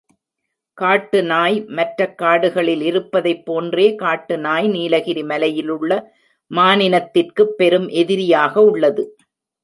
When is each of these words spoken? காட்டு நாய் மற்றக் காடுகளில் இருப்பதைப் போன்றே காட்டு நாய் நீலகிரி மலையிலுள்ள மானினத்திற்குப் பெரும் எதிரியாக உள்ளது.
காட்டு 0.77 1.23
நாய் 1.23 1.65
மற்றக் 1.67 2.17
காடுகளில் 2.17 2.81
இருப்பதைப் 2.81 3.45
போன்றே 3.45 3.95
காட்டு 3.95 4.37
நாய் 4.37 4.67
நீலகிரி 4.67 5.23
மலையிலுள்ள 5.23 5.91
மானினத்திற்குப் 6.51 7.55
பெரும் 7.57 7.87
எதிரியாக 7.87 8.61
உள்ளது. 8.61 9.05